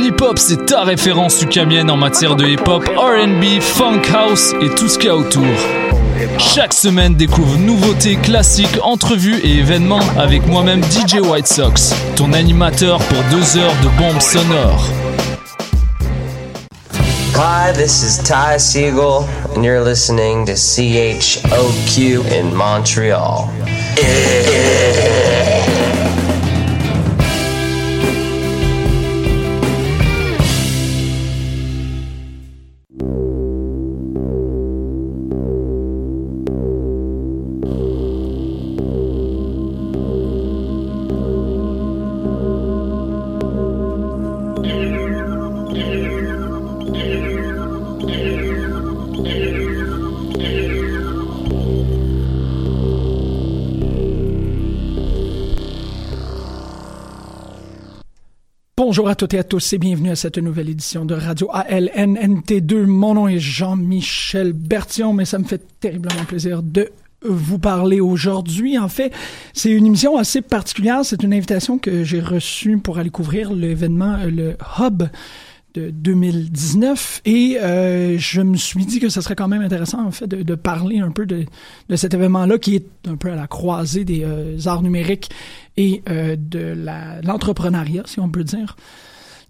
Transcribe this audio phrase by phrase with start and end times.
[0.00, 4.96] Hip-Hop, c'est ta référence ukamienne en matière de hip-hop, RB, funk house et tout ce
[4.96, 5.44] qu'il y a autour.
[6.38, 12.98] Chaque semaine, découvre nouveautés, classiques, entrevues et événements avec moi-même DJ White Sox, ton animateur
[12.98, 14.88] pour deux heures de bombes sonores.
[17.34, 19.24] Hi, this is Ty Siegel,
[19.54, 23.48] and you're listening to CHOQ in Montreal.
[58.98, 62.84] Bonjour à toutes et à tous et bienvenue à cette nouvelle édition de Radio ALNNT2.
[62.86, 66.90] Mon nom est Jean-Michel Bertillon, mais ça me fait terriblement plaisir de
[67.22, 68.76] vous parler aujourd'hui.
[68.76, 69.12] En fait,
[69.52, 71.04] c'est une émission assez particulière.
[71.04, 75.04] C'est une invitation que j'ai reçue pour aller couvrir l'événement, euh, le Hub
[75.78, 80.10] de 2019 et euh, je me suis dit que ce serait quand même intéressant en
[80.10, 81.46] fait de, parler un peu de,
[81.94, 85.30] cet événement-là qui est un peu à la croisée des euh, arts numériques
[85.76, 86.74] et euh, de
[87.22, 88.76] l'entrepreneuriat, si on peut dire.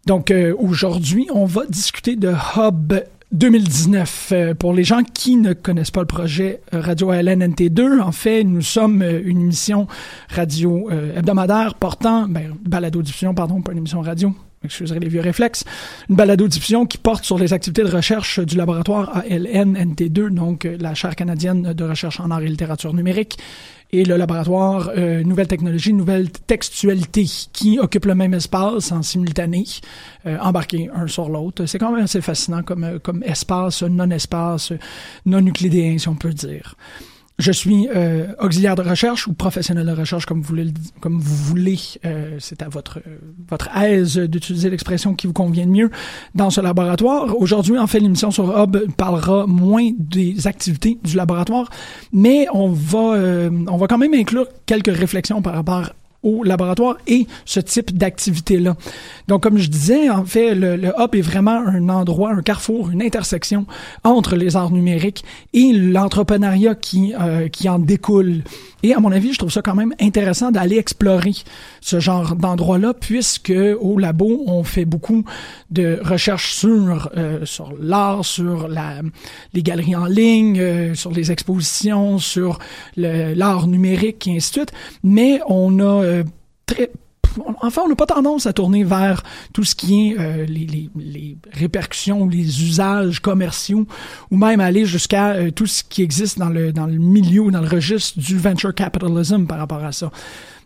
[0.07, 2.95] Donc aujourd'hui, on va discuter de Hub
[3.33, 4.33] 2019.
[4.59, 9.03] pour les gens qui ne connaissent pas le projet Radio LNNT2, en fait, nous sommes
[9.03, 9.87] une émission
[10.31, 14.33] radio hebdomadaire portant, ben, balado-diffusion, pardon, pas une émission radio,
[14.65, 15.65] excuserez les vieux réflexes,
[16.09, 20.95] une balado-diffusion qui porte sur les activités de recherche du laboratoire ALN-NT2, donc euh, la
[20.95, 23.39] chaire canadienne de recherche en art et littérature numérique,
[23.91, 29.65] et le laboratoire euh, Nouvelle Technologie, Nouvelle Textualité, qui occupe le même espace en simultané,
[30.27, 31.65] euh, embarqués un sur l'autre.
[31.67, 34.73] C'est quand même assez fascinant comme, euh, comme espace, non-espace,
[35.25, 36.75] non-euclidéen, si on peut dire.
[37.39, 40.73] Je suis euh, auxiliaire de recherche ou professionnel de recherche, comme vous voulez.
[41.01, 41.79] Comme vous voulez.
[42.05, 42.99] Euh, c'est à votre
[43.49, 45.91] votre aise d'utiliser l'expression qui vous convient le mieux
[46.35, 47.41] dans ce laboratoire.
[47.41, 51.71] Aujourd'hui, en fait, l'émission sur Hub parlera moins des activités du laboratoire,
[52.13, 55.93] mais on va euh, on va quand même inclure quelques réflexions par rapport
[56.23, 58.77] au laboratoire et ce type d'activité-là.
[59.29, 62.91] Donc, comme je disais, en fait, le, le Hub est vraiment un endroit, un carrefour,
[62.91, 63.67] une intersection
[64.05, 68.43] entre les arts numériques et l'entrepreneuriat qui, euh, qui en découle.
[68.83, 71.35] Et à mon avis, je trouve ça quand même intéressant d'aller explorer
[71.81, 75.25] ce genre d'endroit-là, puisque au labo, on fait beaucoup
[75.71, 79.03] de recherches sur, euh, sur l'art, sur la,
[79.53, 82.59] les galeries en ligne, euh, sur les expositions, sur
[82.97, 84.73] l'art numérique et ainsi de suite.
[85.03, 86.25] Mais on a euh,
[87.61, 92.27] enfin, on n'a pas tendance à tourner vers tout ce qui est euh, les, répercussions,
[92.27, 93.87] les usages commerciaux,
[94.31, 97.61] ou même aller jusqu'à euh, tout ce qui existe dans le, dans le milieu, dans
[97.61, 100.11] le registre du venture capitalism par rapport à ça.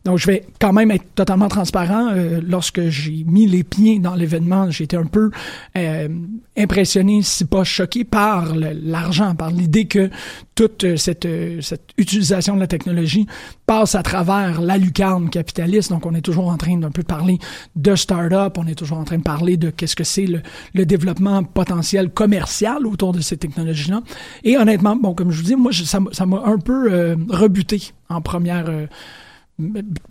[0.05, 2.11] Donc, je vais quand même être totalement transparent.
[2.13, 5.31] Euh, lorsque j'ai mis les pieds dans l'événement, été un peu
[5.77, 6.09] euh,
[6.57, 10.11] impressionné, si pas choqué, par l'argent, par l'idée que
[10.57, 11.29] toute euh, cette,
[11.61, 13.27] cette utilisation de la technologie
[13.65, 15.91] passe à travers la lucarne capitaliste.
[15.91, 17.39] Donc, on est toujours en train d'un peu parler
[17.77, 20.43] de start-up, on est toujours en train de parler de qu'est-ce que c'est le,
[20.75, 24.03] le, développement potentiel commercial autour de ces technologies-là.
[24.43, 28.67] Et honnêtement, bon, comme je vous dis, moi, ça m'a un peu rebuté en première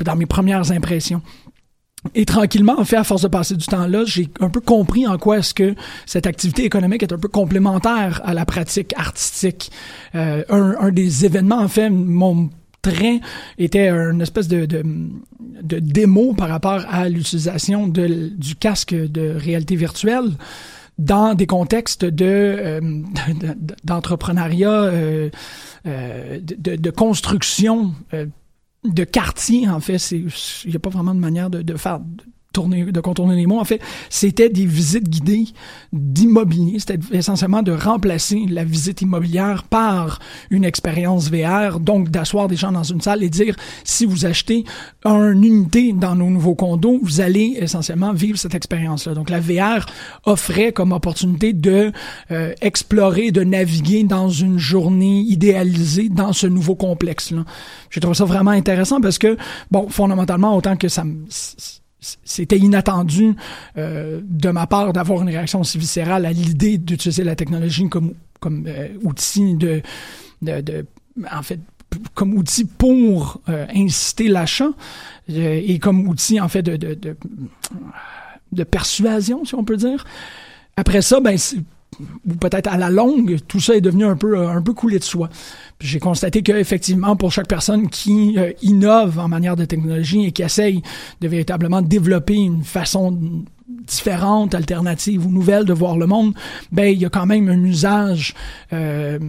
[0.04, 1.22] dans mes premières impressions.
[2.16, 5.06] Et tranquillement, en fait, à force de passer du temps là, j'ai un peu compris
[5.06, 5.76] en quoi est-ce que
[6.08, 9.72] cette activité économique est un peu complémentaire à la pratique artistique.
[10.16, 12.50] Euh, un, des événements, en fait, m'ont
[12.82, 13.20] portrait
[13.58, 20.32] était une espèce de, de, démo par rapport à l'utilisation du casque de réalité virtuelle
[20.98, 22.82] dans des contextes de euh,
[23.84, 25.30] d'entrepreneuriat, euh,
[25.88, 27.94] euh, de, construction
[28.84, 30.12] de quartier en fait.
[30.12, 30.30] Il
[30.66, 32.00] n'y a pas vraiment de manière de, de faire
[32.52, 33.60] tourner, de contourner les mots.
[33.60, 35.46] En fait, c'était des visites guidées
[35.94, 36.80] d'immobilier.
[36.80, 40.20] C'était essentiellement de remplacer la visite immobilière par
[40.50, 41.80] une expérience VR.
[41.80, 44.66] Donc, d'asseoir des gens dans une salle et dire, si vous achetez
[45.06, 49.14] une unité dans nos nouveaux condos, vous allez essentiellement vivre cette expérience-là.
[49.14, 49.86] Donc, la VR
[50.26, 51.92] offrait comme opportunité de
[52.32, 57.46] euh, explorer, de naviguer dans une journée idéalisée dans ce nouveau complexe-là.
[57.90, 59.38] J'ai trouvé ça vraiment intéressant parce que,
[59.70, 61.26] bon, fondamentalement, autant que ça me
[62.02, 63.36] c'était inattendu
[63.78, 68.14] euh, de ma part d'avoir une réaction aussi viscérale à l'idée d'utiliser la technologie comme,
[68.40, 69.82] comme euh, outil de,
[70.42, 70.86] de, de,
[71.32, 71.60] en fait,
[72.16, 74.70] comme outil pour euh, inciter l'achat
[75.30, 77.16] et comme outil en fait de, de, de,
[78.52, 80.04] de, persuasion, si on peut dire.
[80.76, 81.38] Après ça, ben
[82.28, 85.04] ou peut-être à la longue, tout ça est devenu un peu un peu coulé de
[85.04, 85.30] soi.
[85.80, 90.44] J'ai constaté qu'effectivement, pour chaque personne qui euh, innove en manière de technologie et qui
[90.44, 90.82] essaye
[91.22, 93.18] de véritablement développer une façon
[93.88, 96.34] différente, alternative ou nouvelle de voir le monde,
[96.72, 98.34] ben il y a quand même un usage
[98.74, 99.20] euh,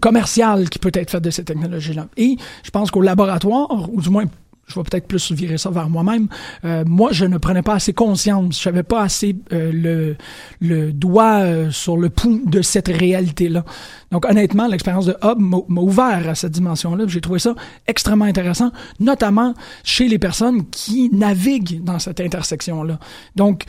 [0.00, 2.08] commercial qui peut être fait de ces technologies-là.
[2.16, 4.24] Et je pense qu'au laboratoire, ou du moins
[4.66, 6.28] je vais peut-être plus virer ça vers moi-même.
[6.64, 10.16] Euh, moi, je ne prenais pas assez conscience, je n'avais pas assez euh, le,
[10.60, 13.64] le doigt euh, sur le pouls de cette réalité-là.
[14.10, 17.04] Donc, honnêtement, l'expérience de Hub m'a ouvert à cette dimension-là.
[17.08, 17.54] J'ai trouvé ça
[17.86, 18.70] extrêmement intéressant,
[19.00, 19.54] notamment
[19.84, 22.98] chez les personnes qui naviguent dans cette intersection-là.
[23.36, 23.64] Donc,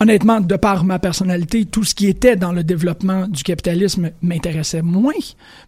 [0.00, 4.82] honnêtement, de par ma personnalité, tout ce qui était dans le développement du capitalisme m'intéressait
[4.82, 5.12] moins,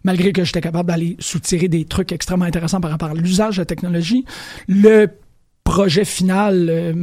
[0.03, 3.61] malgré que j'étais capable d'aller soutirer des trucs extrêmement intéressants par rapport à l'usage de
[3.61, 4.25] la technologie.
[4.67, 5.07] Le
[5.63, 6.93] projet final euh,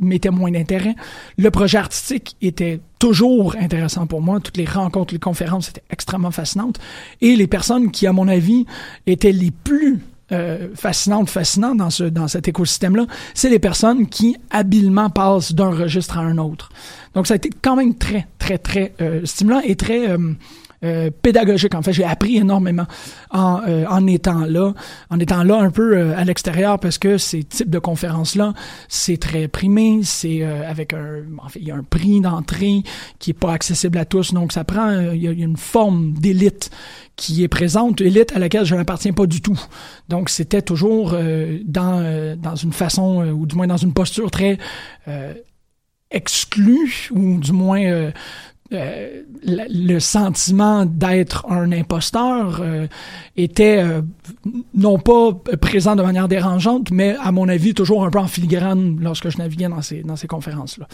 [0.00, 0.96] m'était moins d'intérêt.
[1.38, 4.40] Le projet artistique était toujours intéressant pour moi.
[4.40, 6.80] Toutes les rencontres, les conférences étaient extrêmement fascinantes.
[7.20, 8.66] Et les personnes qui, à mon avis,
[9.06, 10.00] étaient les plus
[10.32, 15.70] euh, fascinante, fascinant dans ce dans cet écosystème-là, c'est les personnes qui habilement passent d'un
[15.70, 16.70] registre à un autre.
[17.14, 20.18] Donc ça a été quand même très très très euh, stimulant et très euh,
[20.84, 21.74] euh, pédagogique.
[21.74, 22.84] En fait, j'ai appris énormément
[23.30, 24.74] en, euh, en étant là,
[25.08, 28.52] en étant là un peu euh, à l'extérieur parce que ces types de conférences-là,
[28.86, 31.22] c'est très primé, c'est avec un,
[31.54, 32.82] il y a un prix d'entrée
[33.18, 36.70] qui est pas accessible à tous, donc ça prend, il y, a une forme d'élite
[37.16, 39.58] qui est présente, élite à laquelle je n'appartiens pas du tout.
[40.10, 41.16] Donc c'était toujours
[41.64, 44.58] dans dans une façon ou du moins dans une posture très
[46.10, 48.12] exclue ou du moins
[48.70, 52.86] le sentiment d'être un imposteur euh,
[53.36, 54.02] était euh,
[54.74, 58.98] non pas présent de manière dérangeante, mais à mon avis toujours un peu en filigrane
[59.00, 60.88] lorsque je naviguais dans ces, dans ces conférences-là.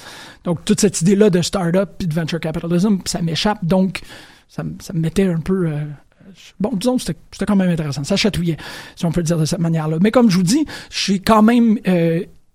[0.44, 4.00] Donc toute cette idée-là de start-up et de venture capitalism, ça m'échappe, donc
[4.48, 5.70] ça, ça, me mettait un peu...
[6.60, 8.04] bon, disons c'était quand même intéressant.
[8.04, 8.58] Ça chatouillait,
[8.96, 9.96] si on peut dire de cette manière-là.
[10.02, 11.78] Mais comme je vous dis, je suis quand même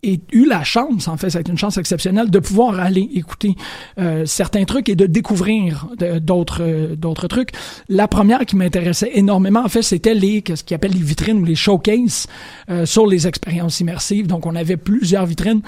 [0.03, 3.55] et eu la chance, en fait, c'est une chance exceptionnelle de pouvoir aller écouter
[3.97, 5.88] euh, certains trucs et de découvrir
[6.21, 7.49] d'autres euh, d'autres trucs.
[7.89, 11.45] La première qui m'intéressait énormément, en fait, c'était les ce qu'ils appellent les vitrines ou
[11.45, 12.27] les showcases
[12.69, 14.27] euh, sur les expériences immersives.
[14.27, 15.61] Donc, on avait plusieurs vitrines.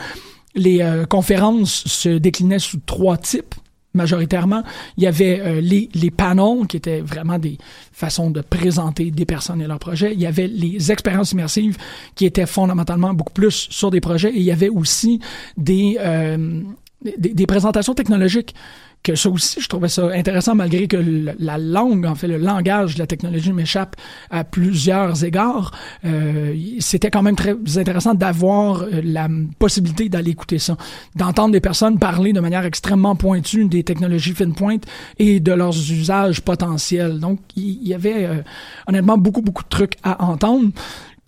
[0.56, 3.54] Les conférences se déclinaient sous trois types
[4.00, 4.64] majoritairement.
[4.98, 7.58] Il y avait euh, les, les panels, qui étaient vraiment des
[7.92, 10.14] façons de présenter des personnes et leurs projets.
[10.14, 11.78] Il y avait les expériences immersives,
[12.16, 14.30] qui étaient fondamentalement beaucoup plus sur des projets.
[14.30, 15.20] Et il y avait aussi
[15.58, 16.62] des, euh,
[17.48, 18.56] présentations technologiques
[19.04, 20.98] que ça aussi, je trouvais ça intéressant malgré que
[21.40, 23.96] la langue, en fait, le langage de la technologie m'échappe
[24.30, 25.72] à plusieurs égards.
[26.06, 29.28] Euh, C'était quand même très intéressant d'avoir euh, la
[29.58, 30.76] possibilité d'aller écouter ça,
[31.16, 34.84] d'entendre des personnes parler de manière extrêmement pointue des technologies fine pointe
[35.18, 37.20] et de leurs usages potentiels.
[37.20, 38.42] Donc, il y, avait euh,
[38.88, 40.70] honnêtement beaucoup, beaucoup de trucs à entendre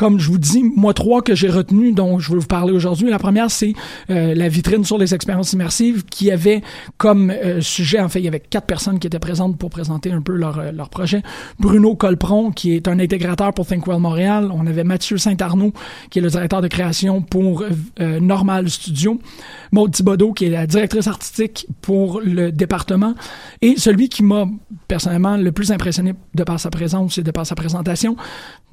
[0.01, 3.11] comme je vous dis, moi trois que j'ai retenu, dont je veux vous parler aujourd'hui.
[3.11, 3.75] La première, c'est
[4.09, 6.63] euh, la vitrine sur les expériences immersives qui avait
[6.97, 10.11] comme euh, sujet, en fait, il y avait quatre personnes qui étaient présentes pour présenter
[10.11, 11.21] un peu leur, euh, leur projet.
[11.59, 14.49] Bruno Colpron, qui est un intégrateur pour ThinkWell Montréal.
[14.51, 15.71] On avait Mathieu Saint-Arnaud,
[16.09, 17.63] qui est le directeur de création pour
[17.99, 19.19] Normal Studio.
[19.71, 23.13] Maud Thibodeau, qui est la directrice artistique pour le département.
[23.61, 24.47] Et celui qui m'a
[24.87, 28.15] personnellement le plus impressionné de par sa présence et de par sa présentation,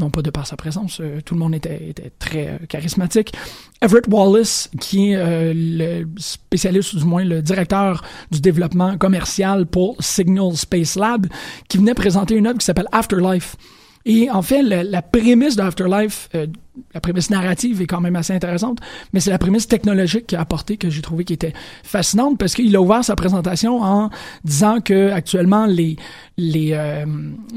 [0.01, 3.33] non pas de par sa présence, tout le monde était, très euh, charismatique.
[3.81, 9.67] Everett Wallace, qui est euh, le spécialiste, ou du moins le directeur du développement commercial
[9.67, 11.27] pour Signal Space Lab,
[11.69, 13.57] qui venait présenter une œuvre qui s'appelle Afterlife
[14.05, 16.47] Et en fait, la, la prémisse d'Afterlife, euh,
[16.95, 18.79] la prémisse narrative est quand même assez intéressante,
[19.13, 22.55] mais c'est la prémisse technologique qu'il a apportée que j'ai trouvé qui était fascinante parce
[22.55, 24.11] qu'il a ouvert sa présentation en
[24.45, 25.97] disant que actuellement les
[26.37, 27.05] les euh,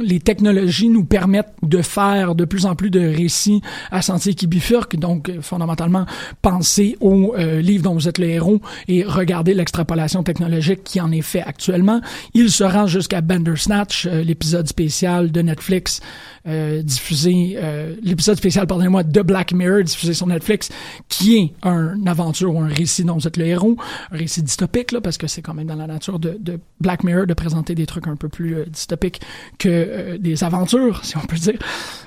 [0.02, 3.62] les technologies nous permettent de faire de plus en plus de récits
[3.92, 6.06] à sentier qui bifurque, donc euh, fondamentalement
[6.42, 11.12] penser au euh, livre dont vous êtes le héros et regarder l'extrapolation technologique qui en
[11.12, 12.02] est fait actuellement.
[12.34, 16.02] Il se rend jusqu'à Bandersnatch, l'épisode spécial de Netflix
[16.46, 17.58] diffusé,
[18.02, 20.70] l'épisode spécial pardonnez-moi de Black Mirror diffusé sur Netflix,
[21.10, 23.76] qui est un aventure ou un récit dont vous êtes le héros,
[24.12, 26.40] un récit dystopique, là, parce que c'est quand même dans la nature de,
[26.80, 29.22] Black Mirror de présenter des trucs un peu plus euh, dystopiques
[29.60, 31.60] que euh, des aventures, si on peut dire.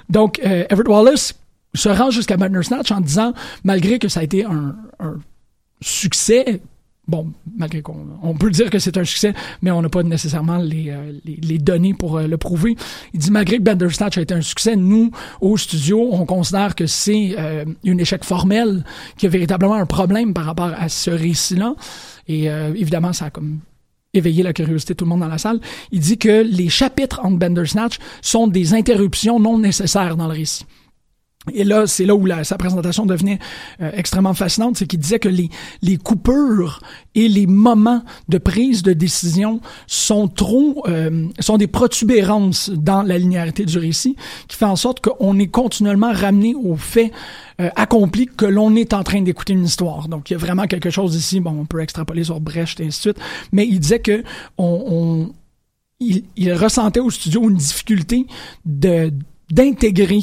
[0.09, 1.35] Donc, euh, Everett Wallace
[1.75, 3.35] se rend jusqu'à Bandersnatch en disant,
[3.65, 4.77] malgré que ça a été un
[5.81, 6.61] succès
[7.09, 10.59] bon, malgré qu'on on peut dire que c'est un succès, mais on n'a pas nécessairement
[10.59, 12.77] les, euh, les, données pour euh, le prouver.
[13.13, 16.87] Il dit, malgré que Bandersnatch a été un succès, nous, au studio, on considère que
[16.87, 18.85] c'est euh, un échec formel,
[19.17, 21.75] qu'il y a véritablement un problème par rapport à ce récit-là.
[22.27, 23.59] Et évidemment, ça a comme
[24.15, 25.61] éveillé la curiosité de tout le monde dans la salle.
[25.93, 30.65] Il dit que les chapitres entre Bandersnatch sont des interruptions non nécessaires dans le récit.
[31.53, 33.39] Et là, c'est là où la, sa présentation devenait
[33.83, 35.51] euh, extrêmement fascinante, c'est qu'il disait que les,
[35.83, 36.81] les coupures
[37.15, 43.19] et les moments de prise de décision sont trop, euh, sont des protubérances dans la
[43.19, 44.17] linéarité du récit,
[44.49, 47.13] qui fait en sorte qu'on est continuellement ramené au fait
[47.61, 50.09] euh, accompli que l'on est en train d'écouter une histoire.
[50.09, 52.87] Donc, il y a vraiment quelque chose ici, bon, on peut extrapoler sur Brecht et
[52.87, 53.19] ainsi de suite,
[53.53, 54.25] mais il disait que
[54.57, 55.33] on, on
[56.01, 58.27] il, il ressentait au studio une difficulté
[58.65, 59.13] de
[59.51, 60.21] d'intégrer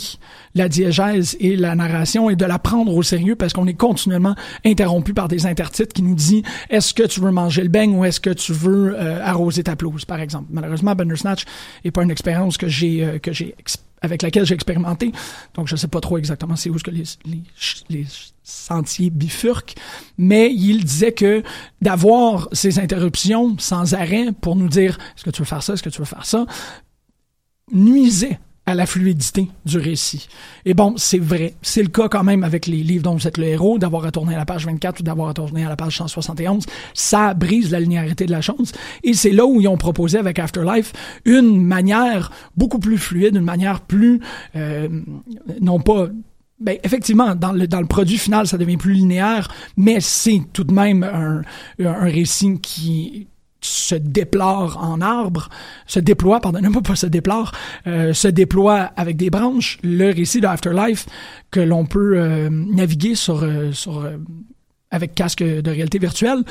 [0.56, 4.36] la diégèse et la narration et de la prendre au sérieux parce qu'on est continuellement
[4.66, 8.04] interrompu par des intertitres qui nous disent est-ce que tu veux manger le beigne ou
[8.04, 10.48] est-ce que tu veux euh, arroser ta pelouse par exemple.
[10.50, 11.46] Malheureusement Bandersnatch
[11.84, 13.56] est pas une expérience que j'ai euh, que j'ai
[14.04, 15.12] avec laquelle j'ai expérimenté.
[15.54, 17.44] Donc je sais pas trop exactement c'est où ce que les, les,
[17.90, 18.06] les
[18.44, 19.76] sentiers bifurquent,
[20.18, 21.44] mais il disait que
[21.82, 25.84] d'avoir ces interruptions sans arrêt pour nous dire est-ce que tu veux faire ça, est-ce
[25.84, 26.46] que tu veux faire ça
[27.72, 30.28] nuisait à la fluidité du récit.
[30.66, 31.56] Et bon, c'est vrai.
[31.62, 34.36] C'est le cas quand même avec les livres dont vous êtes le héros, d'avoir retourné
[34.36, 36.66] à la page 24 ou d'avoir retourné à la page 171.
[36.94, 38.72] Ça brise la linéarité de la chose.
[39.04, 40.94] Et c'est là où ils ont proposé avec Afterlife
[41.26, 44.20] une manière beaucoup plus fluide, une manière plus,
[44.56, 44.88] euh,
[45.60, 46.08] non pas
[46.60, 50.64] ben, effectivement, dans le, dans le produit final, ça devient plus linéaire, mais c'est tout
[50.64, 51.42] de même un,
[51.84, 53.26] un récit qui,
[53.62, 55.50] se déplore en arbre,
[55.86, 57.52] se déploie, pardonnez-moi, pas se déplore,
[57.88, 59.78] euh, se déploie avec des branches.
[59.84, 61.06] Le récit de Afterlife
[61.52, 63.72] que l'on peut euh, naviguer euh,
[64.90, 66.44] avec casque de réalité virtuelle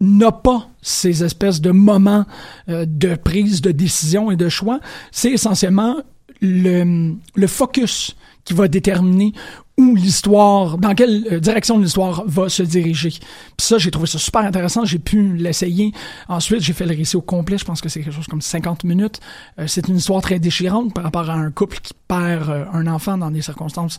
[0.00, 2.24] n'a pas ces espèces de moments
[2.66, 4.80] de prise de décision et de choix.
[5.10, 5.96] C'est essentiellement
[6.40, 9.32] le, le focus qui va déterminer
[9.78, 13.08] où l'histoire, dans quelle euh, direction l'histoire va se diriger.
[13.10, 14.84] Puis ça, j'ai trouvé ça super intéressant.
[14.84, 15.92] J'ai pu l'essayer.
[16.28, 17.56] Ensuite, j'ai fait le récit au complet.
[17.56, 19.20] Je pense que c'est quelque chose comme 50 minutes.
[19.58, 22.86] Euh, c'est une histoire très déchirante par rapport à un couple qui perd euh, un
[22.86, 23.98] enfant dans des circonstances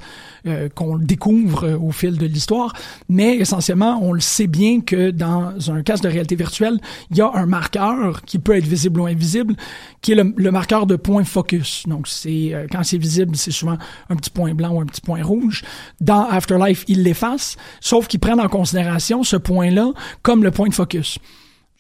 [0.75, 2.74] qu'on découvre au fil de l'histoire.
[3.08, 6.80] Mais essentiellement, on le sait bien que dans un casque de réalité virtuelle,
[7.12, 9.56] il y a un marqueur qui peut être visible ou invisible,
[10.01, 11.84] qui est le, le marqueur de point focus.
[11.88, 13.77] Donc, c'est quand c'est visible, c'est souvent
[14.10, 15.62] un petit point blanc ou un petit point rouge.
[16.01, 19.91] Dans Afterlife, ils l'effacent, sauf qu'ils prennent en considération ce point-là
[20.22, 21.20] comme le point de focus.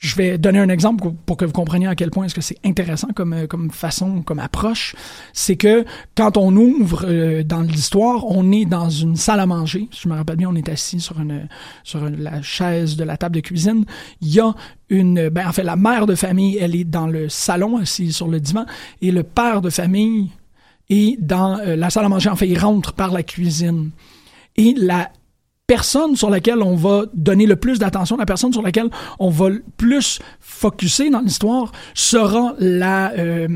[0.03, 2.57] Je vais donner un exemple pour que vous compreniez à quel point est-ce que c'est
[2.65, 4.97] intéressant comme, euh, comme façon, comme approche.
[5.31, 5.85] C'est que
[6.17, 9.87] quand on ouvre euh, dans l'histoire, on est dans une salle à manger.
[9.91, 11.47] Si je me rappelle bien, on est assis sur une
[11.85, 13.85] sur la chaise de la table de cuisine.
[14.19, 14.53] Il y a
[14.89, 18.27] une, ben en fait, la mère de famille, elle est dans le salon, assise sur
[18.27, 18.65] le divan,
[19.01, 20.31] et le père de famille,
[20.89, 23.91] et dans euh, la salle à manger, en fait, il rentre par la cuisine.
[24.55, 25.09] Et la
[25.65, 29.49] personne sur laquelle on va donner le plus d'attention, la personne sur laquelle on va
[29.49, 33.47] le plus focuser dans l'histoire sera la, euh,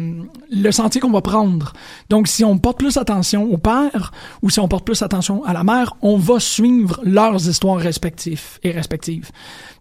[0.49, 1.73] le sentier qu'on va prendre.
[2.09, 5.53] Donc, si on porte plus attention au père ou si on porte plus attention à
[5.53, 9.29] la mère, on va suivre leurs histoires respectives et respectives.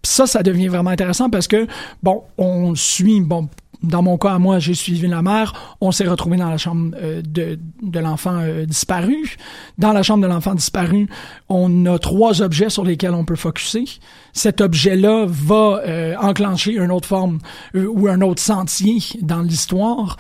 [0.03, 1.67] Puis ça, ça devient vraiment intéressant parce que,
[2.03, 3.49] bon, on suit, bon,
[3.83, 5.76] dans mon cas, moi, j'ai suivi la mère.
[5.80, 9.37] On s'est retrouvé dans la chambre euh, de, de l'enfant euh, disparu.
[9.78, 11.09] Dans la chambre de l'enfant disparu,
[11.49, 13.85] on a trois objets sur lesquels on peut focuser.
[14.33, 17.38] Cet objet-là va euh, enclencher une autre forme
[17.75, 20.16] ou un autre sentier dans l'histoire.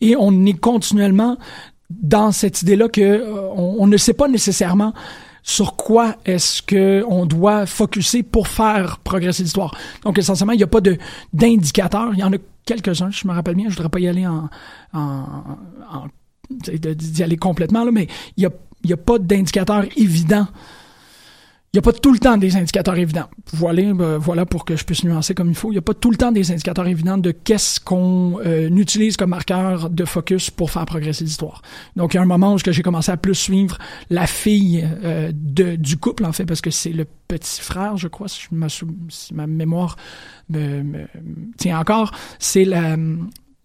[0.00, 1.36] Et on est continuellement
[1.90, 4.92] dans cette idée-là que on, ne sait pas nécessairement
[5.42, 9.76] sur quoi est-ce que on doit focuser pour faire progresser l'histoire.
[10.02, 10.80] Donc essentiellement, il n'y a pas
[11.32, 12.10] d'indicateur.
[12.14, 13.68] Il y en a quelques-uns, je me rappelle bien.
[13.68, 14.48] Je voudrais pas y aller en,
[14.92, 15.24] en,
[15.90, 16.06] en
[16.50, 18.06] d'y aller complètement, là, mais
[18.36, 18.50] il n'y a,
[18.84, 20.46] y a pas d'indicateur évident
[21.74, 23.28] il n'y a pas tout le temps des indicateurs évidents.
[23.52, 25.72] Voilà, ben, voilà pour que je puisse nuancer comme il faut.
[25.72, 29.16] Il n'y a pas tout le temps des indicateurs évidents de qu'est-ce qu'on euh, utilise
[29.16, 31.62] comme marqueur de focus pour faire progresser l'histoire.
[31.96, 33.78] Donc, il y a un moment où j'ai commencé à plus suivre
[34.08, 38.06] la fille euh, de, du couple, en fait, parce que c'est le petit frère, je
[38.06, 39.96] crois, si, ma, si ma mémoire
[40.50, 41.06] me, me
[41.58, 42.12] tient encore.
[42.38, 42.96] C'est la,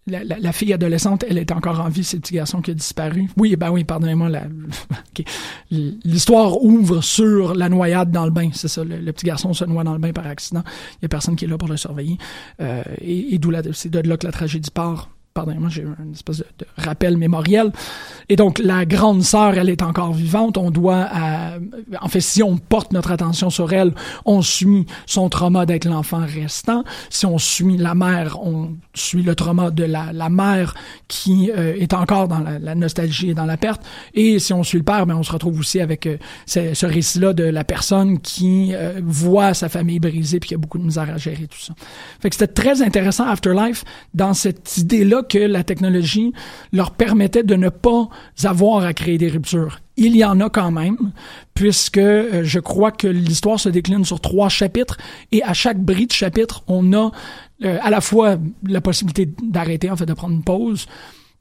[0.08, 3.30] la, fille adolescente, elle est encore en vie, c'est le petit garçon qui a disparu.
[3.38, 4.30] Oui, ben oui, pardonnez-moi.
[5.72, 8.84] L'histoire ouvre sur la noyade dans le bain, c'est ça.
[8.84, 10.64] Le, petit garçon se noie dans le bain par accident.
[10.94, 12.18] Il y a personne qui est là pour le surveiller.
[12.62, 16.40] Euh, et, et d'où c'est de là que la tragédie part pardonnez-moi, j'ai une espèce
[16.40, 16.46] de,
[16.78, 17.72] rappel mémoriel.
[18.30, 20.58] Et donc, la grande sœur, elle est encore vivante.
[20.58, 21.60] On doit, euh,
[22.02, 23.94] en fait, si on porte notre attention sur elle,
[24.26, 26.84] on suit son trauma d'être l'enfant restant.
[27.10, 30.76] Si on suit la mère, on suit le trauma de la, la mère
[31.08, 33.82] qui euh, est encore dans la, nostalgie et dans la perte.
[34.14, 37.34] Et si on suit le père, ben, on se retrouve aussi avec euh, ce, récit-là
[37.34, 41.18] de la personne qui voit sa famille brisée puis qui a beaucoup de misère à
[41.18, 41.74] gérer tout ça.
[42.20, 43.84] Fait que c'était très intéressant, Afterlife,
[44.14, 46.34] dans cette idée-là que la technologie
[46.72, 48.10] leur permettait de ne pas
[48.44, 49.80] avoir à créer des ruptures.
[49.98, 50.98] Il y en a quand même,
[51.54, 54.98] puisque euh, je crois que l'histoire se décline sur trois chapitres
[55.32, 57.12] et à chaque bris de chapitre, on a
[57.66, 60.88] euh, à la fois la possibilité d'arrêter, en fait, de prendre une pause,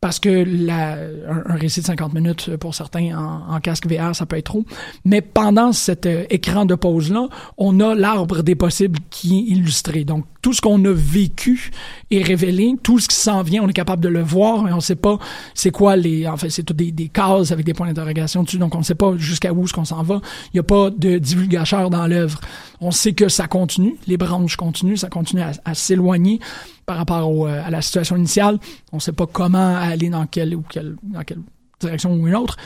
[0.01, 0.97] parce que la,
[1.29, 4.65] un, récit de 50 minutes pour certains en, casque VR, ça peut être trop.
[5.05, 10.05] Mais pendant cet euh, écran de pause-là, on a l'arbre des possibles qui est illustré.
[10.05, 11.73] Donc, tout ce qu'on a vécu
[12.13, 14.77] est révélé, tout ce qui s'en vient, on est capable de le voir, mais on
[14.77, 15.19] ne sait pas
[15.55, 16.29] c'est quoi les...
[16.29, 18.85] En fait, c'est tout des, des cases avec des points d'interrogation dessus, donc on ne
[18.85, 20.21] sait pas jusqu'à où ce qu'on s'en va.
[20.47, 22.41] Il n'y a pas de divulgateur dans l'œuvre.
[22.81, 26.41] On sait que ça continue, les branches continuent, ça continue à, s'éloigner
[26.87, 28.59] par rapport euh, à la situation initiale.
[28.93, 31.41] On ne sait pas comment aller dans quelle ou quelle, dans quelle
[31.81, 32.57] direction ou une autre,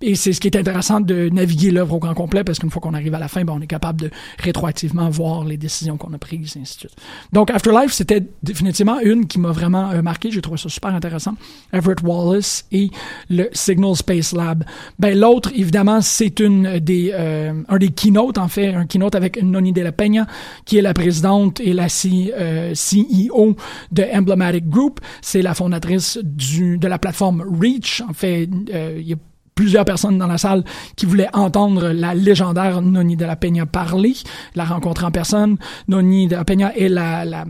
[0.00, 2.82] et c'est ce qui est intéressant de naviguer l'œuvre au grand complet parce qu'une fois
[2.82, 6.12] qu'on arrive à la fin, ben, on est capable de rétroactivement voir les décisions qu'on
[6.12, 6.96] a prises, et ainsi de suite.
[7.32, 10.30] Donc, Afterlife, c'était définitivement une qui m'a vraiment euh, marqué.
[10.30, 11.34] J'ai trouvé ça super intéressant.
[11.72, 12.90] Everett Wallace et
[13.30, 14.64] le Signal Space Lab.
[14.98, 19.42] Ben, l'autre, évidemment, c'est une des, euh, un des keynotes, en fait, un keynote avec
[19.42, 20.26] Noni de la Peña,
[20.64, 23.56] qui est la présidente et la C, euh, CEO
[23.92, 25.00] de Emblematic Group.
[25.22, 28.02] C'est la fondatrice du, de la plateforme Reach.
[28.08, 29.16] En fait, euh, il y a
[29.56, 30.62] plusieurs personnes dans la salle
[30.94, 34.14] qui voulaient entendre la légendaire Noni de la Peña parler,
[34.54, 35.56] la rencontrer en personne.
[35.88, 37.44] Noni de la Peña est la, la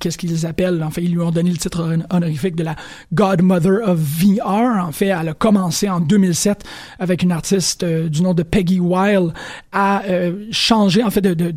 [0.00, 2.74] qu'est-ce qu'ils appellent, en fait, ils lui ont donné le titre honorifique de la
[3.12, 4.82] Godmother of VR.
[4.82, 6.64] En fait, elle a commencé en 2007
[6.98, 9.34] avec une artiste euh, du nom de Peggy Weil
[9.72, 11.54] à euh, changer, en fait, de, de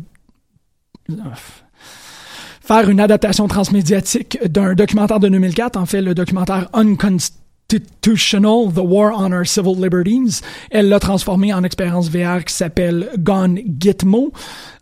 [2.60, 7.37] faire une adaptation transmédiatique d'un documentaire de 2004, en fait, le documentaire Unconstitutional
[7.68, 10.40] The War on Our Civil Liberties.
[10.70, 14.32] Elle l'a transformé en expérience VR qui s'appelle Gone Gitmo.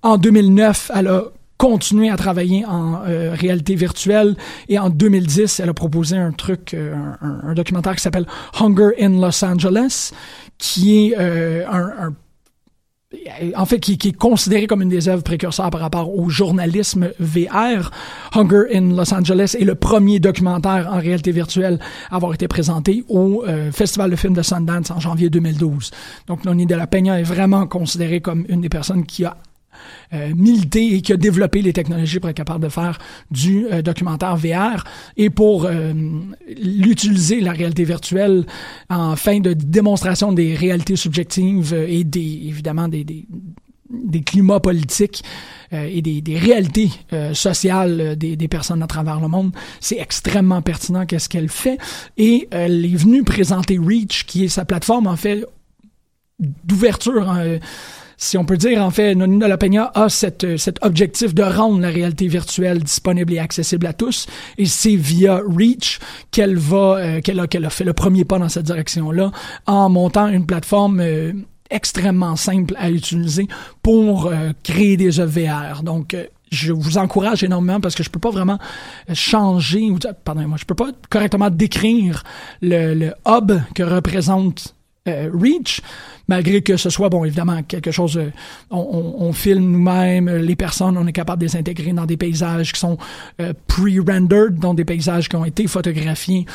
[0.02, 1.24] En 2009, elle a
[1.58, 4.36] continué à travailler en euh, réalité virtuelle
[4.68, 8.26] et en 2010, elle a proposé un truc, euh, un, un, documentaire qui s'appelle
[8.60, 10.12] Hunger in Los Angeles,
[10.58, 12.14] qui est euh, un, un
[13.56, 17.90] en fait, qui, est considéré comme une des œuvres précurseurs par rapport au journalisme VR.
[18.34, 21.78] Hunger in Los Angeles est le premier documentaire en réalité virtuelle
[22.10, 25.90] à avoir été présenté au euh, Festival de films de Sundance en janvier 2012.
[26.26, 29.36] Donc, Noni de la Peña est vraiment considéré comme une des personnes qui a
[30.12, 32.98] euh, milité et qui a développé les technologies pour être capable de faire
[33.32, 34.84] du euh, documentaire VR
[35.16, 35.92] et pour euh,
[36.62, 38.46] l'utiliser, la réalité virtuelle,
[38.88, 43.26] en fin de démonstration des réalités subjectives et des, évidemment des, des,
[43.90, 45.24] des climats politiques
[45.72, 46.90] et des, des réalités
[47.32, 49.52] sociales des, des, personnes à travers le monde.
[49.80, 51.78] C'est extrêmement pertinent qu'est-ce qu'elle fait.
[52.16, 55.44] Et elle est venue présenter Reach, qui est sa plateforme, en fait,
[56.38, 57.34] d'ouverture
[58.18, 61.42] si on peut dire, en fait, Nonina de la Peña a cette, cet objectif de
[61.42, 64.26] rendre la réalité virtuelle disponible et accessible à tous.
[64.56, 65.98] Et c'est via Reach
[66.30, 69.32] qu'elle va, euh, qu'elle a, a fait le premier pas dans cette direction-là
[69.66, 71.32] en montant une plateforme euh,
[71.68, 73.48] extrêmement simple à utiliser
[73.82, 75.82] pour euh, créer des œuvres VR.
[75.82, 76.16] Donc,
[76.50, 78.58] je vous encourage énormément parce que je peux pas vraiment
[79.12, 79.92] changer,
[80.24, 82.22] pardon, moi, je peux pas correctement décrire
[82.62, 84.75] le, le hub que représente
[85.08, 85.80] euh, Reach,
[86.28, 88.30] malgré que ce soit, bon, évidemment, quelque chose, euh,
[88.70, 92.72] on, on, filme nous-mêmes, les personnes, on est capable de les intégrer dans des paysages
[92.72, 92.98] qui sont
[93.40, 96.46] euh, pre-rendered, dans des paysages qui ont été photographiés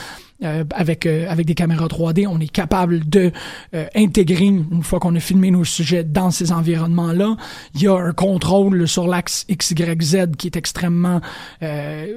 [0.44, 3.32] euh, avec euh, avec des caméras 3D, on est capable de
[3.76, 7.38] euh, intégrer une fois qu'on a filmé nos sujets dans ces environnements-là.
[7.76, 11.22] Il y a un contrôle sur l'axe XYZ qui est extrêmement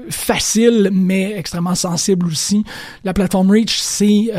[0.09, 2.65] facile, mais extrêmement sensible aussi.
[3.05, 4.31] La plateforme Reach, c'est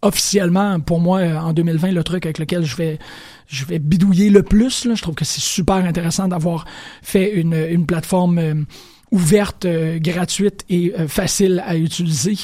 [0.00, 2.98] officiellement pour moi en 2020 le truc avec lequel je vais
[3.46, 4.86] je vais bidouiller le plus.
[4.86, 4.94] Là.
[4.94, 6.64] Je trouve que c'est super intéressant d'avoir
[7.02, 8.64] fait une, une plateforme
[9.10, 12.36] ouverte, gratuite et facile à utiliser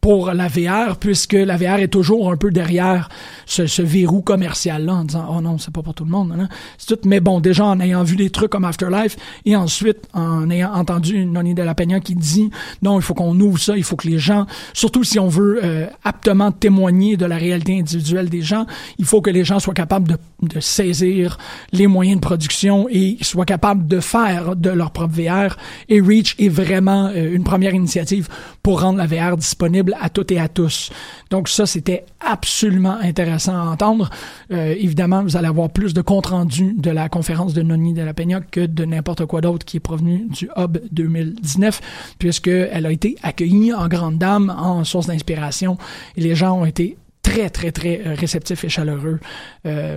[0.00, 3.08] pour la VR, puisque la VR est toujours un peu derrière
[3.46, 6.34] ce, ce verrou commercial-là, en disant oh non, c'est pas pour tout le monde.
[6.38, 6.48] Hein.
[6.76, 7.08] C'est tout.
[7.08, 11.26] Mais bon, déjà en ayant vu des trucs comme Afterlife et ensuite en ayant entendu
[11.26, 12.50] Noni de la Peña qui dit
[12.82, 15.60] non, il faut qu'on ouvre ça, il faut que les gens, surtout si on veut
[15.62, 18.66] euh, aptement témoigner de la réalité individuelle des gens,
[18.98, 21.38] il faut que les gens soient capables de, de saisir
[21.72, 25.56] les moyens de production et soient capables de faire de leur propre VR.
[25.88, 28.28] Et Reach est vraiment euh, une première initiative
[28.62, 30.90] pour rendre la VR disponible à toutes et à tous.
[31.30, 34.10] Donc ça, c'était absolument intéressant à entendre.
[34.52, 38.02] Euh, évidemment, vous allez avoir plus de compte rendu de la conférence de Noni de
[38.02, 41.80] la Peña que de n'importe quoi d'autre qui est provenu du Hub 2019,
[42.18, 45.78] puisqu'elle a été accueillie en grande dame, en source d'inspiration,
[46.16, 49.20] les gens ont été très, très, très réceptifs et chaleureux
[49.66, 49.96] euh,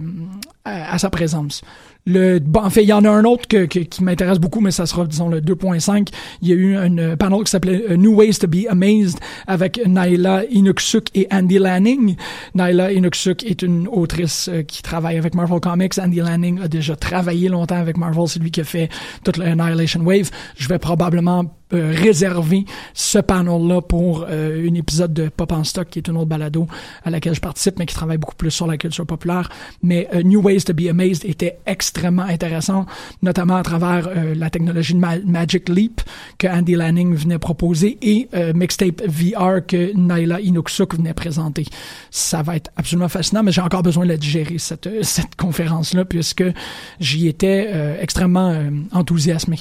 [0.66, 1.62] à, sa présence.
[2.06, 4.86] Le, en fait, il y en a un autre que, qui m'intéresse beaucoup, mais ça
[4.86, 6.08] sera, disons, le 2.5.
[6.42, 10.46] Il y a eu un panel qui s'appelait New Ways to be Amazed avec Naila
[10.46, 12.16] Inuksuk et Andy Lanning.
[12.56, 16.00] Naila Inuksuk est une autrice euh, qui travaille avec Marvel Comics.
[16.00, 18.28] Andy Lanning a déjà travaillé longtemps avec Marvel.
[18.28, 18.90] C'est lui qui a fait
[19.24, 20.30] toute l'Annihilation Wave.
[20.58, 25.88] Je vais probablement euh, réserver ce panel-là pour euh, un épisode de Pop en Stock,
[25.90, 26.68] qui est une autre balado
[27.04, 29.50] à laquelle je participe, mais qui travaille beaucoup plus sur la culture populaire.
[29.82, 32.86] Mais euh, New Ways to be Amazed était extrêmement intéressant,
[33.22, 36.02] notamment à travers la technologie de Magic Leap
[36.38, 41.66] que Andy Lanning venait proposer et Mixtape VR que Naila Inuksuk venait présenter.
[42.10, 46.44] Ça va être absolument fascinant, mais j'ai encore besoin de digérer, cette, cette conférence-là, puisque
[47.00, 48.56] j'y étais extrêmement
[48.92, 49.60] enthousiasmé.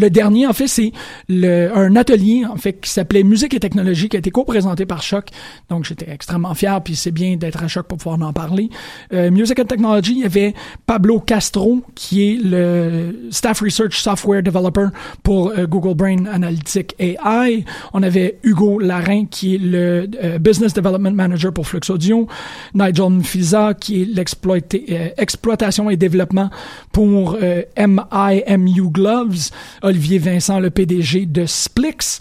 [0.00, 0.92] Le dernier, en fait, c'est
[1.28, 5.28] un atelier, en fait, qui s'appelait Musique et technologie, qui a été co-présenté par Choc.
[5.68, 8.70] Donc, j'étais extrêmement fier, puis c'est bien d'être à Choc pour pouvoir en parler.
[9.12, 10.54] Euh, Music and Technology, il y avait
[10.86, 14.86] Pablo Castro, qui est le Staff Research Software Developer
[15.22, 17.64] pour euh, Google Brain Analytics AI.
[17.92, 22.26] On avait Hugo Larin, qui est le euh, Business Development Manager pour Flux Audio.
[22.72, 26.48] Nigel Mfiza, qui est l'exploitation et développement
[26.90, 27.36] pour
[27.76, 29.50] MIMU Gloves.
[29.90, 32.20] Olivier Vincent, le PDG de Splix.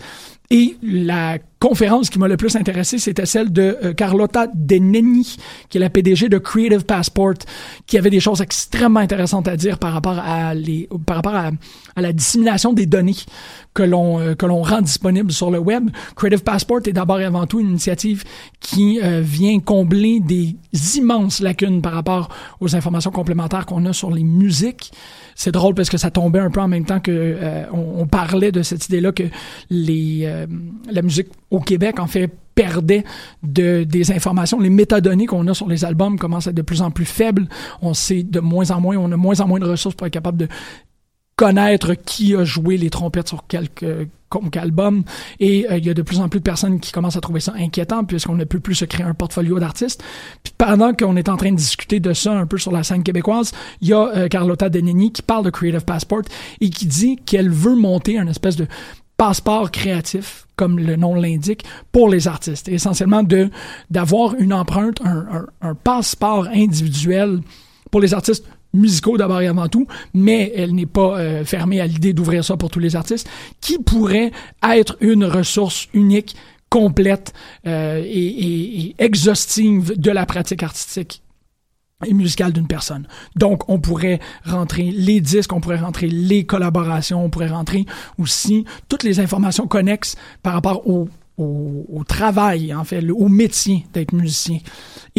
[0.49, 5.38] Et la conférence qui m'a le plus intéressé, c'était celle de euh, Carlotta Deneni,
[5.69, 7.34] qui est la PDG de Creative Passport,
[7.86, 11.52] qui avait des choses extrêmement intéressantes à dire par rapport à les, par rapport à,
[11.98, 13.15] la dissémination des données
[13.74, 15.89] que l'on euh, que l'on rend disponibles sur le web.
[16.15, 18.24] Creative Passport est d'abord et avant tout une initiative
[18.62, 20.56] qui euh, vient combler des
[20.95, 22.30] immenses lacunes par rapport
[22.62, 24.91] aux informations complémentaires qu'on a sur les musiques
[25.36, 28.52] c'est drôle parce que ça tombait un peu en même temps que euh, on, parlait
[28.52, 29.24] de cette idée-là que
[29.69, 30.30] les
[30.91, 33.06] la musique au Québec en fait perdait
[33.42, 34.60] de, des informations.
[34.60, 37.48] Les métadonnées qu'on a sur les albums commencent à être de plus en plus faibles.
[37.82, 40.14] On sait de moins en moins, on a moins en moins de ressources pour être
[40.14, 40.48] capable de
[41.38, 44.10] connaître qui a joué les trompettes sur quelques
[44.56, 45.04] album
[45.40, 47.40] et euh, il y a de plus en plus de personnes qui commencent à trouver
[47.40, 50.04] ça inquiétant puisqu'on ne peut plus se créer un portfolio d'artistes.
[50.44, 53.04] Puis pendant qu'on est en train de discuter de ça un peu sur la scène
[53.04, 56.24] québécoise, il y a euh, Carlotta Deneni qui parle de Creative Passport
[56.62, 58.68] et qui dit qu'elle veut monter un espèce de
[59.19, 62.69] passeport créatif, comme le nom l'indique, pour les artistes.
[62.69, 63.49] Et essentiellement de
[63.91, 67.41] d'avoir une empreinte, un, un, un passeport individuel
[67.91, 71.88] pour les artistes musicaux d'abord et avant tout, mais elle n'est pas euh, fermée à
[71.88, 73.27] l'idée d'ouvrir ça pour tous les artistes,
[73.60, 74.32] qui pourrait
[74.63, 76.36] être une ressource unique,
[76.69, 77.34] complète
[77.65, 81.23] euh, et, et, exhaustive de la pratique artistique
[82.06, 83.08] et musicale d'une personne.
[83.36, 87.86] Donc, on pourrait rentrer les disques, on pourrait rentrer les collaborations, on pourrait rentrer
[88.18, 91.10] aussi toutes les informations connexes par rapport au
[91.42, 94.58] au, travail, en fait, au métier d'être musicien.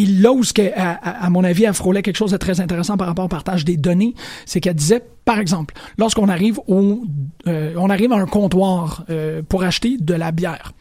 [0.00, 0.40] Et là où,
[0.76, 3.76] à, mon avis, elle frôlait quelque chose de très intéressant par rapport au partage des
[3.76, 4.14] données,
[4.46, 7.02] c'est qu'elle disait, par exemple, lorsqu'on arrive au,
[7.46, 10.72] euh, arrive à un comptoir euh, pour acheter de la bière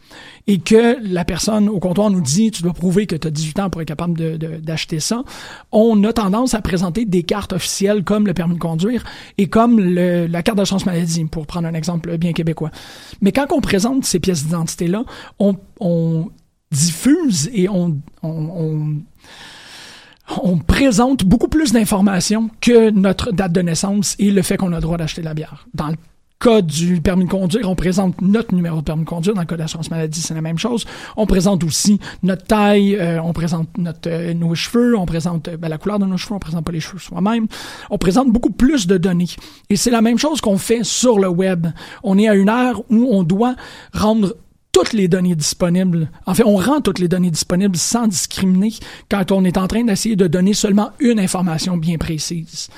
[0.46, 3.58] et que la personne au comptoir nous dit tu dois prouver que tu as 18
[3.58, 5.22] ans pour être capable d'acheter ça,
[5.70, 9.04] on a tendance à présenter des cartes officielles comme le permis de conduire
[9.36, 12.70] et comme le, la carte de chance maladie, pour prendre un exemple bien québécois.
[13.20, 15.04] Mais quand on présente ces pièces d'identité-là,
[15.38, 16.30] on
[16.70, 18.96] diffuse et on, on, on
[20.42, 24.76] on présente beaucoup plus d'informations que notre date de naissance et le fait qu'on a
[24.76, 25.66] le droit d'acheter la bière.
[25.74, 25.96] Dans le
[26.38, 29.34] cas du permis de conduire, on présente notre numéro de permis de conduire.
[29.34, 30.86] Dans le cas de l'assurance maladie, c'est la même chose.
[31.16, 35.56] On présente aussi notre taille, euh, on présente notre, euh, nos cheveux, on présente euh,
[35.56, 37.46] ben, la couleur de nos cheveux, on présente pas les cheveux soi-même.
[37.90, 39.28] On présente beaucoup plus de données.
[39.68, 41.66] Et c'est la même chose qu'on fait sur le web.
[42.02, 43.54] On est à une ère où on doit
[43.92, 44.34] rendre
[44.72, 46.10] toutes les données disponibles.
[46.26, 48.72] En fait, on rend toutes les données disponibles sans discriminer
[49.10, 52.68] quand on est en train d'essayer de donner seulement une information bien précise.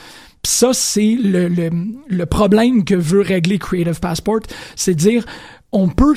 [0.43, 1.71] Pis ça, c'est le, le,
[2.09, 4.41] le problème que veut régler Creative Passport,
[4.75, 5.25] c'est dire
[5.71, 6.17] on peut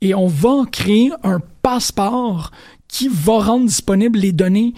[0.00, 2.50] et on va créer un passeport
[2.88, 4.74] qui va rendre disponibles les données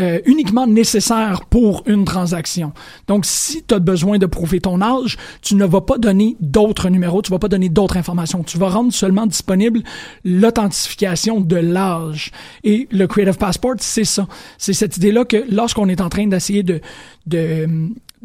[0.00, 2.72] euh, uniquement nécessaires pour une transaction.
[3.08, 6.90] Donc, si tu as besoin de prouver ton âge, tu ne vas pas donner d'autres
[6.90, 8.42] numéros, tu vas pas donner d'autres informations.
[8.42, 9.82] Tu vas rendre seulement disponible
[10.22, 12.30] l'authentification de l'âge.
[12.62, 14.28] Et le Creative Passport, c'est ça.
[14.58, 16.80] C'est cette idée-là que lorsqu'on est en train d'essayer de,
[17.26, 17.66] de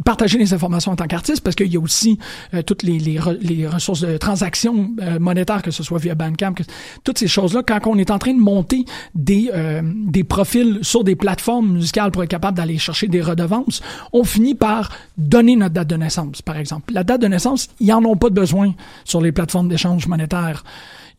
[0.05, 2.17] partager les informations en tant qu'artiste parce qu'il y a aussi
[2.53, 6.53] euh, toutes les, les, les, ressources de transactions euh, monétaires, que ce soit via Bandcamp,
[6.53, 6.63] que,
[7.03, 11.03] toutes ces choses-là, quand on est en train de monter des, euh, des profils sur
[11.03, 13.81] des plateformes musicales pour être capable d'aller chercher des redevances,
[14.13, 16.93] on finit par donner notre date de naissance, par exemple.
[16.93, 18.73] La date de naissance, ils en ont pas besoin
[19.03, 20.63] sur les plateformes d'échange monétaire.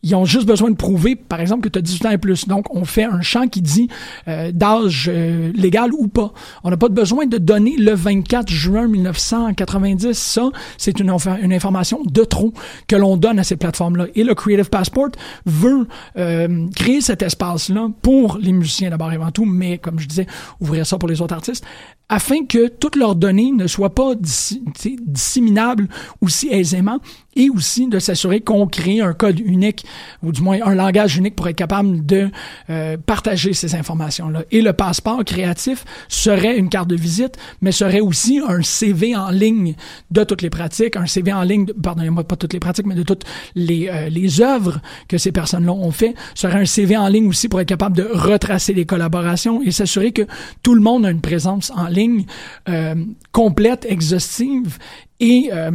[0.03, 2.47] Ils ont juste besoin de prouver, par exemple, que tu as 18 ans et plus.
[2.47, 3.87] Donc, on fait un champ qui dit
[4.27, 6.33] euh, d'âge euh, légal ou pas.
[6.63, 10.13] On n'a pas besoin de donner le 24 juin 1990.
[10.13, 12.53] Ça, c'est une, une information de trop
[12.87, 14.07] que l'on donne à ces plateformes-là.
[14.15, 15.09] Et le Creative Passport
[15.45, 15.87] veut
[16.17, 20.27] euh, créer cet espace-là pour les musiciens d'abord et avant tout, mais comme je disais,
[20.59, 21.65] ouvrir ça pour les autres artistes,
[22.09, 25.87] afin que toutes leurs données ne soient pas disséminables
[26.21, 26.99] aussi aisément
[27.35, 29.85] et aussi de s'assurer qu'on crée un code unique
[30.21, 32.29] ou du moins un langage unique pour être capable de
[32.69, 34.43] euh, partager ces informations-là.
[34.51, 39.29] Et le passeport créatif serait une carte de visite, mais serait aussi un CV en
[39.29, 39.75] ligne
[40.11, 43.03] de toutes les pratiques, un CV en ligne, pardonnez-moi pas toutes les pratiques, mais de
[43.03, 43.23] toutes
[43.55, 47.49] les, euh, les œuvres que ces personnes-là ont fait, serait un CV en ligne aussi
[47.49, 50.27] pour être capable de retracer les collaborations et s'assurer que
[50.61, 52.25] tout le monde a une présence en ligne
[52.69, 52.95] euh,
[53.31, 54.77] complète, exhaustive
[55.19, 55.71] et euh,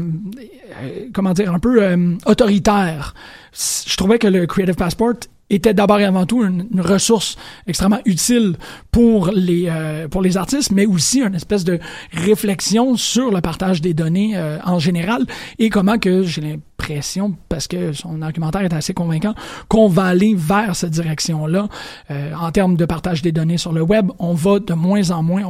[0.83, 1.81] euh, comment dire un peu
[2.26, 3.14] autoritaire.
[3.52, 5.14] Je trouvais que le Creative Passport
[5.50, 8.57] était d'abord et avant tout une, ressource extrêmement utile
[8.90, 9.72] pour les
[10.11, 11.78] pour les artistes, mais aussi une espèce de
[12.12, 15.24] réflexion sur le partage des données en général
[15.59, 19.35] et comment que j'ai l'impression, parce que son argumentaire est assez convaincant,
[19.68, 21.68] qu'on va aller vers cette direction-là
[22.11, 24.11] en termes de partage des données sur le web.
[24.18, 25.44] On va de moins en moins,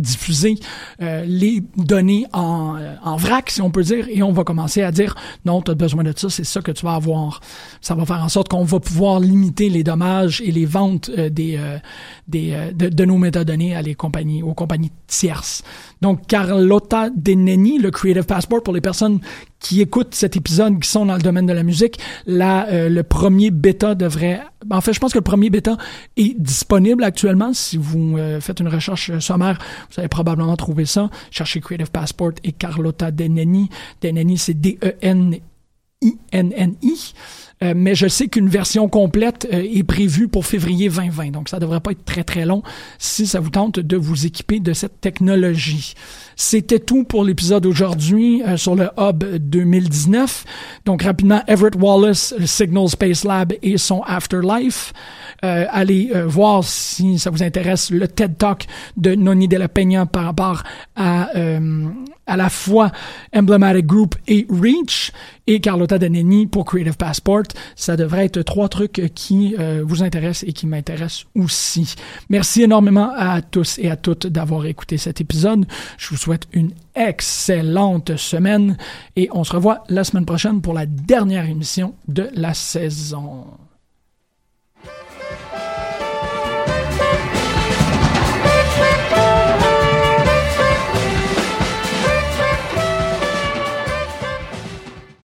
[0.00, 0.56] diffuser
[1.00, 4.82] euh, les données en, euh, en vrac, si on peut dire, et on va commencer
[4.82, 7.40] à dire non, tu as besoin de ça, c'est ça que tu vas avoir.
[7.80, 11.28] Ça va faire en sorte qu'on va pouvoir limiter les dommages et les ventes euh,
[11.28, 11.58] des,
[12.28, 15.62] des, de, de, nos métadonnées à les compagnies, aux compagnies tierces.
[16.00, 19.20] Donc, Carlotta Deneni, le Creative Passport, pour les personnes
[19.60, 23.02] qui écoutent cet épisode, qui sont dans le domaine de la musique, là, euh, le
[23.02, 24.40] premier bêta devrait...
[24.70, 25.76] En fait, je pense que le premier bêta
[26.16, 27.52] est disponible actuellement.
[27.52, 29.58] Si vous euh, faites une recherche sommaire,
[29.90, 31.10] vous allez probablement trouver ça.
[31.30, 33.68] Cherchez Creative Passport et Carlotta Deneni.
[34.00, 35.42] Deneni, c'est D-E-N-I-N-N-I.
[37.62, 41.58] Euh, mais je sais qu'une version complète euh, est prévue pour février 2020, donc ça
[41.58, 42.62] devrait pas être très très long
[42.98, 45.92] si ça vous tente de vous équiper de cette technologie.
[46.36, 50.44] C'était tout pour l'épisode aujourd'hui euh, sur le Hub 2019.
[50.86, 54.94] Donc rapidement, Everett Wallace, Signal Space Lab et son Afterlife.
[55.42, 60.24] allez voir si ça vous intéresse le TED Talk de Noni de la Peña par
[60.24, 60.62] rapport
[60.96, 61.30] à
[62.30, 62.92] à la fois
[63.34, 65.12] Emblematic Group et Reach
[65.48, 67.42] et Carlotta Daneni pour Creative Passport.
[67.74, 71.96] Ça devrait être trois trucs qui euh, vous intéressent et qui m'intéressent aussi.
[72.28, 75.66] Merci énormément à tous et à toutes d'avoir écouté cet épisode.
[75.98, 78.76] Je vous souhaite une excellente semaine
[79.16, 83.46] et on se revoit la semaine prochaine pour la dernière émission de la saison.